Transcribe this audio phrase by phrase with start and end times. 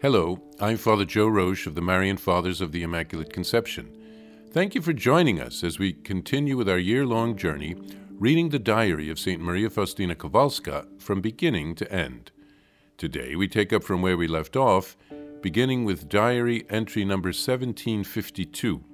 [0.00, 3.90] Hello, I'm Father Joe Roesch of the Marian Fathers of the Immaculate Conception.
[4.52, 7.74] Thank you for joining us as we continue with our year long journey
[8.12, 9.42] reading the diary of St.
[9.42, 12.30] Maria Faustina Kowalska from beginning to end.
[12.96, 14.96] Today we take up from where we left off,
[15.42, 18.84] beginning with diary entry number 1752.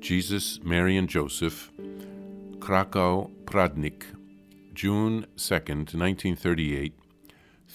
[0.00, 1.70] Jesus, Mary, and Joseph,
[2.60, 4.04] Krakow, Pradnik,
[4.72, 6.94] June 2nd, 1938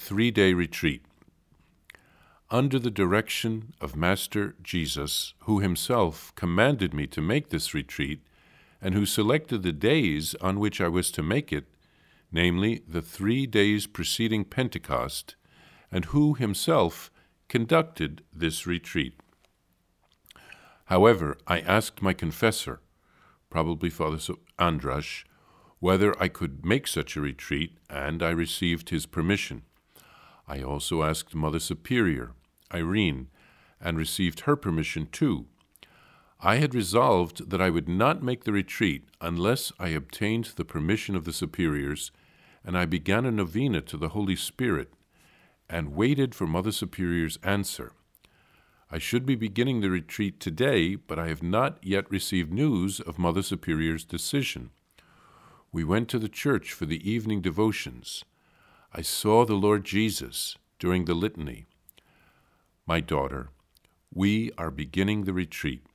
[0.00, 1.04] three day retreat.
[2.50, 8.22] Under the direction of Master Jesus, who himself commanded me to make this retreat,
[8.80, 11.66] and who selected the days on which I was to make it,
[12.32, 15.36] namely the three days preceding Pentecost,
[15.92, 17.10] and who himself
[17.48, 19.20] conducted this retreat.
[20.86, 22.80] However, I asked my confessor,
[23.50, 24.16] probably Father
[24.58, 25.24] Andrasz,
[25.78, 29.62] whether I could make such a retreat, and I received his permission.
[30.50, 32.32] I also asked Mother Superior,
[32.74, 33.28] Irene,
[33.80, 35.46] and received her permission too.
[36.40, 41.14] I had resolved that I would not make the retreat unless I obtained the permission
[41.14, 42.10] of the superiors,
[42.64, 44.92] and I began a novena to the Holy Spirit
[45.68, 47.92] and waited for Mother Superior's answer.
[48.90, 53.20] I should be beginning the retreat today, but I have not yet received news of
[53.20, 54.70] Mother Superior's decision.
[55.70, 58.24] We went to the church for the evening devotions.
[58.92, 61.66] I saw the Lord Jesus during the litany.
[62.86, 63.50] My daughter,
[64.12, 65.86] we are beginning the retreat.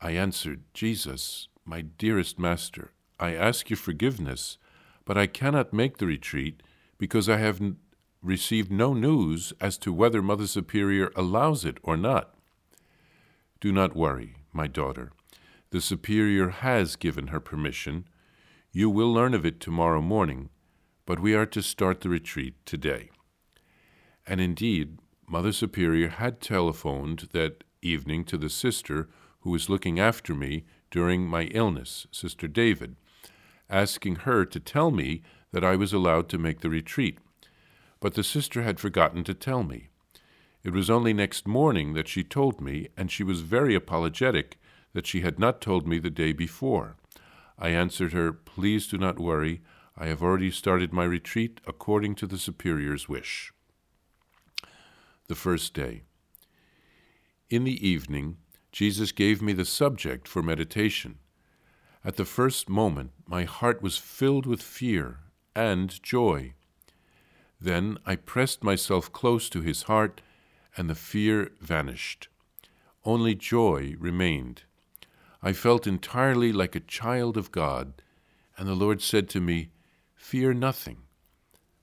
[0.00, 4.56] I answered, Jesus, my dearest Master, I ask your forgiveness,
[5.04, 6.62] but I cannot make the retreat
[6.96, 7.76] because I have n-
[8.22, 12.34] received no news as to whether Mother Superior allows it or not.
[13.60, 15.12] Do not worry, my daughter.
[15.70, 18.08] The Superior has given her permission.
[18.72, 20.48] You will learn of it tomorrow morning
[21.08, 23.08] but we are to start the retreat today.
[24.26, 29.08] And indeed, Mother Superior had telephoned that evening to the sister
[29.40, 32.96] who was looking after me during my illness, Sister David,
[33.70, 37.16] asking her to tell me that I was allowed to make the retreat.
[38.00, 39.88] But the sister had forgotten to tell me.
[40.62, 44.60] It was only next morning that she told me, and she was very apologetic
[44.92, 46.96] that she had not told me the day before.
[47.58, 49.62] I answered her, Please do not worry.
[50.00, 53.52] I have already started my retreat according to the Superior's wish.
[55.26, 56.02] The first day.
[57.50, 58.36] In the evening,
[58.70, 61.18] Jesus gave me the subject for meditation.
[62.04, 65.18] At the first moment, my heart was filled with fear
[65.56, 66.54] and joy.
[67.60, 70.20] Then I pressed myself close to his heart,
[70.76, 72.28] and the fear vanished.
[73.04, 74.62] Only joy remained.
[75.42, 77.94] I felt entirely like a child of God,
[78.56, 79.70] and the Lord said to me,
[80.18, 80.98] Fear nothing.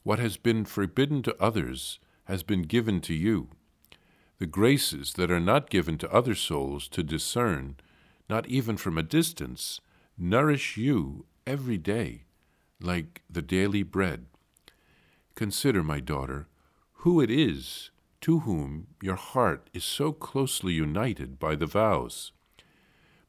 [0.03, 3.49] What has been forbidden to others has been given to you.
[4.37, 7.77] The graces that are not given to other souls to discern,
[8.29, 9.79] not even from a distance,
[10.17, 12.25] nourish you every day,
[12.79, 14.25] like the daily bread.
[15.33, 16.47] Consider, my daughter,
[16.99, 17.89] who it is
[18.21, 22.31] to whom your heart is so closely united by the vows.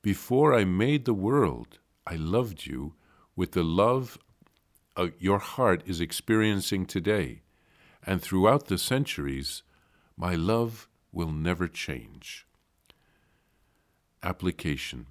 [0.03, 2.95] Before I made the world, I loved you
[3.35, 4.19] with the love
[4.97, 7.43] uh, your heart is experiencing today,
[8.05, 9.63] and throughout the centuries,
[10.17, 12.47] my love will never change.
[14.23, 15.07] Application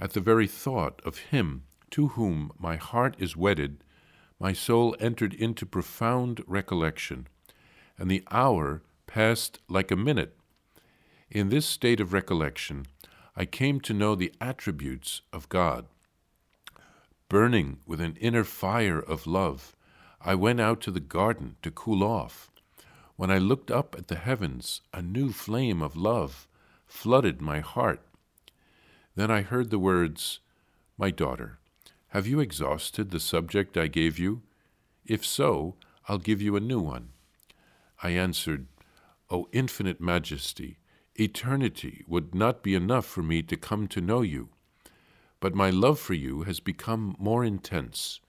[0.00, 3.84] At the very thought of Him to whom my heart is wedded,
[4.40, 7.28] my soul entered into profound recollection,
[7.98, 10.36] and the hour passed like a minute.
[11.30, 12.86] In this state of recollection,
[13.36, 15.86] I came to know the attributes of God.
[17.32, 19.74] Burning with an inner fire of love,
[20.20, 22.50] I went out to the garden to cool off.
[23.16, 26.46] When I looked up at the heavens, a new flame of love
[26.86, 28.02] flooded my heart.
[29.16, 30.40] Then I heard the words,
[30.98, 31.58] My daughter,
[32.08, 34.42] have you exhausted the subject I gave you?
[35.06, 35.76] If so,
[36.10, 37.12] I'll give you a new one.
[38.02, 38.66] I answered,
[39.30, 40.80] O infinite majesty,
[41.14, 44.50] eternity would not be enough for me to come to know you
[45.42, 48.20] but my love for you has become more intense.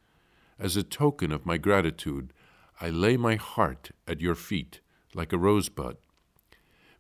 [0.57, 2.33] As a token of my gratitude,
[2.81, 4.80] I lay my heart at your feet
[5.13, 5.98] like a rosebud.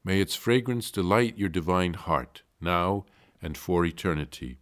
[0.03, 3.05] May its fragrance delight your divine heart, now
[3.41, 4.59] and for eternity.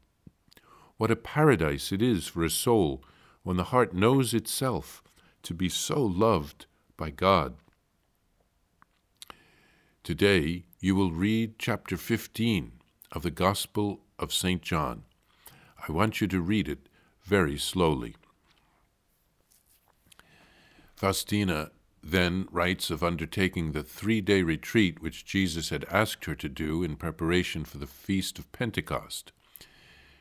[0.95, 3.04] What a paradise it is for a soul
[3.44, 5.04] when the heart knows itself
[5.44, 6.65] to be so loved
[6.95, 7.56] by God.
[10.01, 12.71] Today you will read chapter 15
[13.12, 14.62] of the Gospel of St.
[14.62, 15.04] John.
[15.88, 16.88] I want you to read it
[17.24, 18.16] very slowly.
[20.95, 21.72] Faustina
[22.04, 26.83] then writes of undertaking the three day retreat which Jesus had asked her to do
[26.83, 29.31] in preparation for the feast of Pentecost.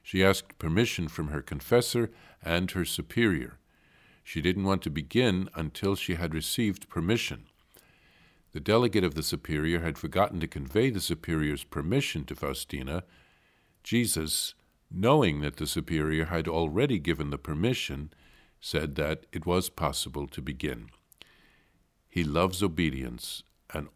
[0.03, 2.11] She asked permission from her confessor
[2.43, 3.59] and her superior.
[4.23, 7.45] She didn't want to begin until she had received permission.
[8.53, 13.05] The delegate of the superior had forgotten to convey the superior's permission to Faustina.
[13.83, 14.55] Jesus,
[14.91, 18.13] knowing that the superior had already given the permission,
[18.61, 20.91] said that it was possible to begin.
[22.09, 23.43] He loves obedience
[23.73, 23.89] and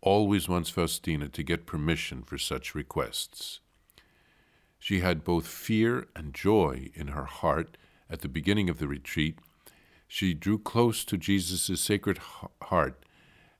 [0.00, 3.60] always wants Faustina to get permission for such requests.
[4.78, 7.76] She had both fear and joy in her heart
[8.08, 9.38] at the beginning of the retreat.
[10.08, 12.18] She drew close to Jesus' sacred
[12.62, 13.04] heart,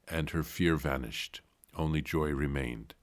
[0.08, 1.40] and her fear vanished.
[1.76, 2.94] Only joy remained.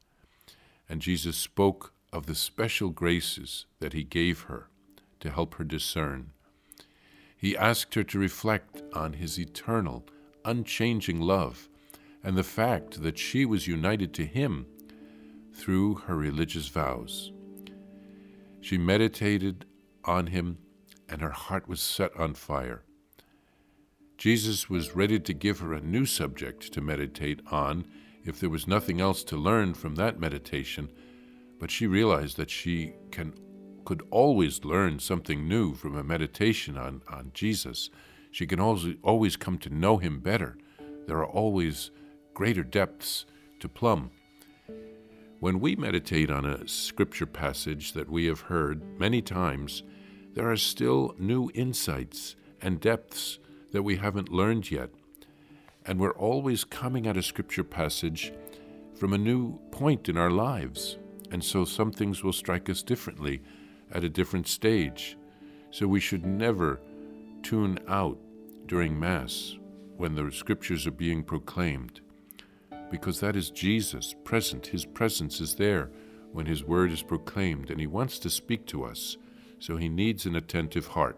[0.90, 4.70] And Jesus spoke of the special graces that he gave her
[5.20, 6.32] to help her discern.
[7.38, 10.04] He asked her to reflect on his eternal
[10.44, 11.70] unchanging love
[12.24, 14.66] and the fact that she was united to him
[15.54, 17.32] through her religious vows.
[18.62, 19.66] She meditated
[20.04, 20.58] on him,
[21.08, 22.82] and her heart was set on fire.
[24.18, 27.86] Jesus was ready to give her a new subject to meditate on
[28.26, 30.90] if there was nothing else to learn from that meditation,
[31.60, 33.34] but she realized that she can,
[33.86, 37.90] could always learn something new from a meditation on, on Jesus
[38.38, 40.58] she can always, always come to know him better.
[41.08, 41.90] There are always
[42.36, 43.26] greater depths
[43.60, 44.12] to plumb.
[45.40, 49.82] When we meditate on a scripture passage that we have heard many times,
[50.36, 53.40] there are still new insights and depths
[53.72, 54.90] that we haven't learned yet.
[55.84, 58.34] And we're always coming at a scripture passage
[58.94, 61.00] from a new point in our lives.
[61.32, 63.42] And so some things will strike us differently
[63.92, 65.18] at a different stage.
[65.72, 66.80] So we should never
[67.44, 68.18] tune out
[68.66, 69.58] during Mass
[69.98, 72.02] when the scriptures are being proclaimed,
[72.92, 74.68] because that is Jesus present.
[74.68, 75.90] His presence is there
[76.32, 79.18] when His word is proclaimed, and He wants to speak to us,
[79.60, 81.18] so He needs an attentive heart.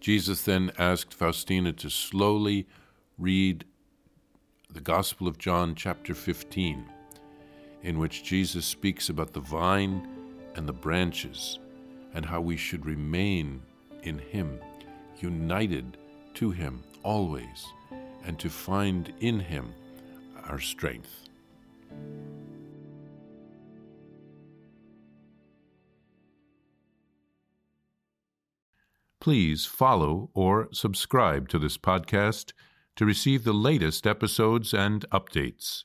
[0.00, 2.66] Jesus then asked Faustina to slowly
[3.16, 3.64] read
[4.70, 6.84] the Gospel of John, chapter 15,
[7.84, 10.08] in which Jesus speaks about the vine
[10.56, 11.60] and the branches
[12.14, 13.62] and how we should remain
[14.02, 14.58] in Him
[15.20, 15.96] united
[16.34, 17.66] to Him always,
[18.24, 19.72] and to find in Him
[20.48, 21.28] our strength.
[29.20, 32.52] Please follow or subscribe to this podcast
[32.96, 35.84] to receive the latest episodes and updates.